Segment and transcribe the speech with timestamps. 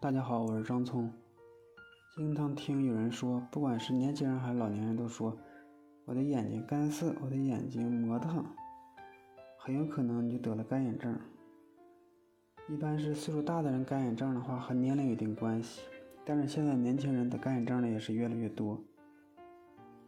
[0.00, 1.12] 大家好，我是张聪。
[2.14, 5.36] 经常听有人说，不管是年轻人还是老年人，都说
[6.04, 8.44] 我的眼睛干涩，我的眼睛磨得很，
[9.58, 11.18] 很有可能你就得了干眼症。
[12.68, 15.82] 一般是岁数大的人干眼症的话，和年龄有一定关系，
[16.24, 18.80] 但是现在年轻人的干眼症呢也是越来越多，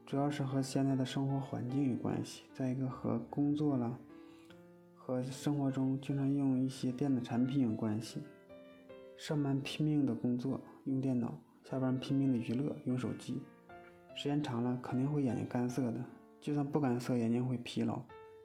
[0.07, 3.99] 主要是和现在的生活环境有关系，再一个和工作了，
[4.95, 8.23] 和生活中经常用一些电子产品有关系。
[9.21, 13.43] 上班拼命的工作用电脑，下班拼命的娱乐用手机，
[14.15, 16.03] 时间长了肯定会眼睛干涩的。
[16.41, 18.01] 就算不干涩，眼睛会疲劳，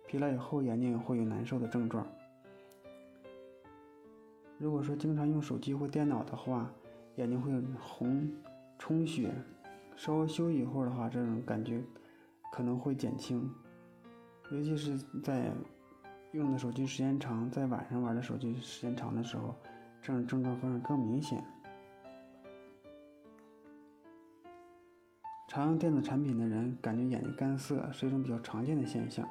[0.06, 2.06] 疲劳以后眼睛也会有难受的症状。
[4.58, 6.70] 如果说经常用手机或电脑的话，
[7.16, 8.30] 眼睛会红、
[8.78, 9.34] 充血，
[9.96, 11.82] 稍微休息一会儿的话，这种感觉
[12.52, 13.50] 可能会减轻。
[14.52, 15.54] 尤其是在
[16.34, 19.56] 用的手机时间长，在晚上玩的手机时间长的时候。
[20.06, 21.44] 这种症状反而更明显。
[25.48, 29.28] 常用电子产品的人感觉眼睛干涩是一种比较常见的现象，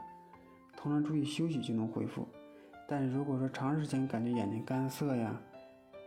[0.77, 2.27] 通常注意休息就能恢复。
[2.89, 5.41] 但是如果说长时间感觉眼睛干涩呀、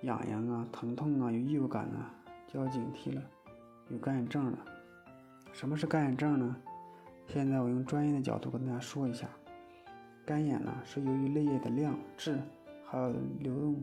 [0.02, 2.14] 痒痒啊、疼痛啊、有异物感啊，
[2.46, 3.22] 就要警惕了，
[3.88, 4.58] 有干眼症了。
[5.54, 6.58] 什么是干眼症呢？
[7.26, 9.30] 现在我用专业的角度跟大家说一下，
[10.26, 12.38] 干眼呢是由于泪液的量、质
[12.86, 13.82] 还有流动。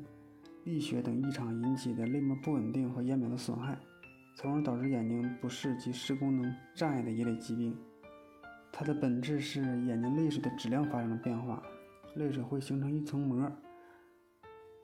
[0.64, 3.78] 溢血等异常引起的泪膜不稳定和眼表的损害，
[4.34, 7.76] 从而导致眼睛不适及视功能障碍的一类疾病。
[8.72, 11.62] 它的本质是眼睛泪水的质量发生了变化，
[12.14, 13.52] 泪水会形成一层膜，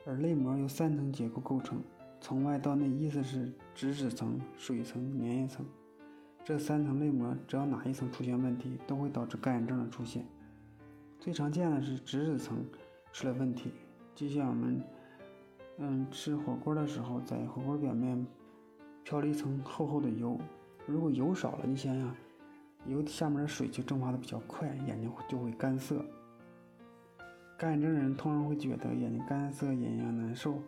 [0.05, 1.83] 而泪膜由三层结构构成，
[2.21, 5.65] 从外到内，意思是脂质层、水层、粘液层。
[6.45, 10.27] 这三层泪膜只要哪一层出现问题，都会导致干眼症的出现。
[11.19, 12.63] 最常见的是脂质层
[13.13, 13.73] 出了问题，
[14.15, 14.79] 就像我们。
[15.83, 18.27] 嗯，吃火锅的时候，在火锅表面
[19.03, 20.39] 飘了一层厚厚的油。
[20.87, 22.15] 如果油少了，你想想，
[22.85, 26.05] 油下面的水就蒸发的比较快，眼睛就会干涩。
[27.57, 30.63] 干眼症人通常会觉得眼睛干涩、眼睛难受、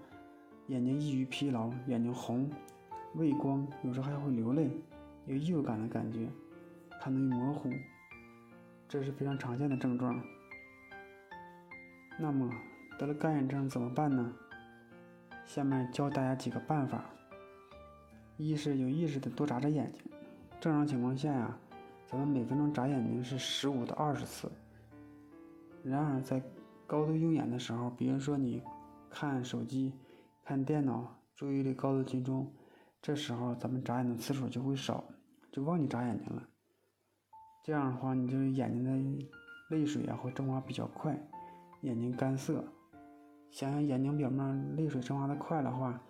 [0.69, 2.51] 眼睛易于疲劳、眼睛红、
[3.15, 4.71] 畏光，有时候还会流泪，
[5.27, 6.27] 有异物感的感觉，
[7.03, 7.69] 看得模糊，
[8.89, 10.19] 这是非常常见的症状。
[12.19, 12.51] 那么
[12.99, 14.33] 得了干眼症怎么办呢？
[15.53, 17.05] 下面教大家几个办法：
[18.39, 20.01] 一是有意识的多眨眨眼睛。
[20.59, 21.59] 正常情况下呀，
[22.07, 24.51] 咱们每分钟眨眼睛是十五到二十次。
[25.85, 26.43] 然而在
[26.87, 28.63] 高度用眼的时候，比如说你
[29.11, 29.93] 看手机、
[30.43, 32.51] 看电脑，注意力高度集中，
[33.03, 35.05] 这时候咱们眨眼的次数就会少，
[35.53, 36.43] 就忘记眨眼睛了。
[37.63, 39.29] 这样的话，你就眼睛的
[39.69, 41.15] 泪水啊会蒸发比较快，
[41.83, 42.65] 眼睛干涩。
[43.53, 46.01] 想想眼睛表面泪水蒸发的快的话，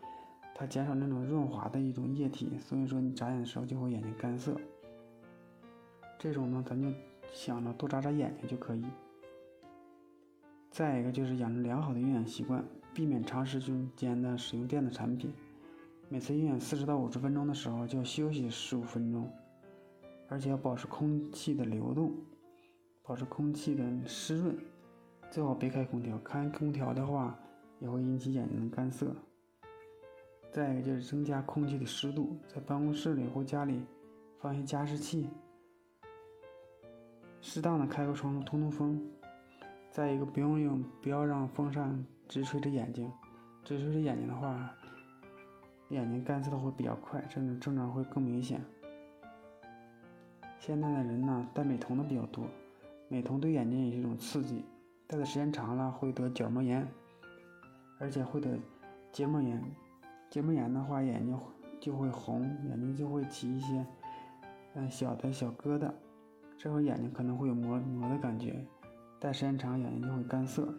[0.54, 4.56] 它减少那种润滑的一种液体，所以说你眨眼的时候就会眼睛干涩。
[6.20, 6.88] 这种呢，咱就
[7.32, 8.84] 想着多眨眨眼睛就可以。
[10.70, 12.64] 再一个就是养成良好的用眼习惯，
[12.94, 13.60] 避免长时
[13.96, 15.34] 间的使用电子产品。
[16.08, 19.28] 每次用眼四十到五十分钟的时候就要休息十五分钟，
[20.28, 22.14] 而且要保持空气的流动，
[23.02, 24.56] 保持空气的湿润。
[25.32, 27.34] 最好别开空调，开空调的话
[27.78, 29.16] 也会引起眼睛的干涩。
[30.52, 33.82] 再一个就是增加空气的湿度，在办公室里或家里
[34.38, 35.30] 放些加湿器，
[37.40, 39.02] 适当的开个窗户通通风。
[39.90, 43.10] 再一个不用用，不要让风扇直吹着眼睛，
[43.64, 44.70] 直吹着眼睛的话，
[45.88, 48.62] 眼睛干涩的会比较快，这种症状会更明显。
[50.58, 52.44] 现在的人呢，戴美瞳的比较多，
[53.08, 54.62] 美瞳对眼睛也是一种刺激。
[55.12, 56.88] 戴的时间长了会得角膜炎，
[57.98, 58.58] 而且会得
[59.12, 59.62] 结膜炎。
[60.30, 61.38] 结膜炎的话，眼睛
[61.78, 63.84] 就会红，眼睛就会起一些
[64.72, 65.92] 嗯小的小疙瘩，
[66.56, 68.64] 这会眼睛可能会有磨磨的感觉。
[69.20, 70.72] 戴时间长，眼睛就会干涩。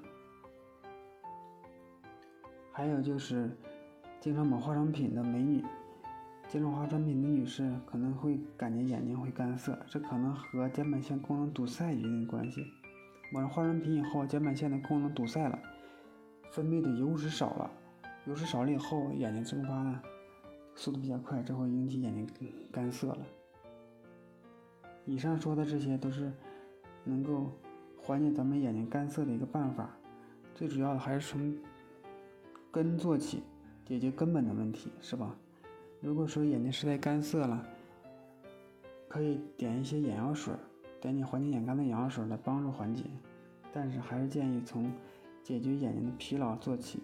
[2.72, 3.56] 还有就是
[4.20, 5.64] 经常抹化妆品的美女，
[6.48, 12.66] 经常化妆品的女士可能会感觉眼睛会干涩，这可能和睑板腺功能堵塞有一定关系。
[13.34, 15.60] 抹上化妆品以后，睑板腺的功能堵塞了，
[16.52, 17.72] 分泌的油脂少了，
[18.28, 20.00] 油脂少了以后，眼睛蒸发呢
[20.76, 22.30] 速度比较快，这会引起眼睛
[22.72, 23.26] 干涩了。
[25.06, 26.32] 以上说的这些都是
[27.04, 27.52] 能够
[28.00, 29.90] 缓解咱们眼睛干涩的一个办法，
[30.54, 31.58] 最主要的还是从
[32.72, 33.42] 根做起，
[33.84, 35.36] 解决根本的问题，是吧？
[36.02, 37.66] 如果说眼睛实在干涩了，
[39.08, 40.54] 可以点一些眼药水。
[41.04, 43.04] 点点缓解眼干的眼药水来帮助缓解，
[43.74, 44.90] 但是还是建议从
[45.44, 47.04] 解决眼睛的疲劳做起。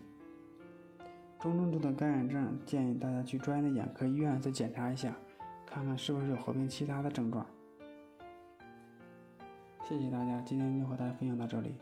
[1.37, 5.13] 中重度的干眼症，建议大家去专业的眼科医院再检查一下，
[5.65, 7.45] 看看是不是有合并其他的症状。
[9.83, 11.75] 谢谢大家，今天就和大家分享到这里。